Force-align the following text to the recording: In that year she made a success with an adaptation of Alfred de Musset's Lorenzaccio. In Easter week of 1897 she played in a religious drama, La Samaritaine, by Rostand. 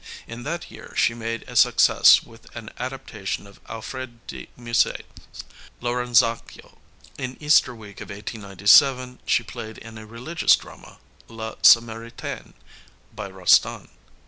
In 0.25 0.41
that 0.41 0.71
year 0.71 0.95
she 0.97 1.13
made 1.13 1.43
a 1.47 1.55
success 1.55 2.23
with 2.23 2.47
an 2.55 2.71
adaptation 2.79 3.45
of 3.45 3.59
Alfred 3.69 4.25
de 4.25 4.47
Musset's 4.57 5.43
Lorenzaccio. 5.79 6.79
In 7.19 7.37
Easter 7.39 7.75
week 7.75 8.01
of 8.01 8.09
1897 8.09 9.19
she 9.27 9.43
played 9.43 9.77
in 9.77 9.99
a 9.99 10.07
religious 10.07 10.55
drama, 10.55 10.97
La 11.27 11.53
Samaritaine, 11.61 12.55
by 13.13 13.29
Rostand. 13.29 13.89